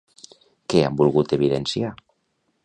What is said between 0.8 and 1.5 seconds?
han volgut